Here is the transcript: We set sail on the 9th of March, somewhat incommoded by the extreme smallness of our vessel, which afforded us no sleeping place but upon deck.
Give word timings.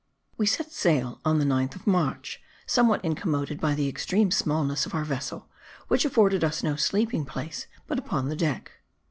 We 0.35 0.47
set 0.47 0.71
sail 0.71 1.21
on 1.23 1.37
the 1.37 1.45
9th 1.45 1.75
of 1.75 1.85
March, 1.85 2.41
somewhat 2.65 3.05
incommoded 3.05 3.61
by 3.61 3.75
the 3.75 3.87
extreme 3.87 4.31
smallness 4.31 4.87
of 4.87 4.95
our 4.95 5.05
vessel, 5.05 5.47
which 5.89 6.05
afforded 6.05 6.43
us 6.43 6.63
no 6.63 6.75
sleeping 6.75 7.23
place 7.23 7.67
but 7.85 7.99
upon 7.99 8.27
deck. 8.35 8.71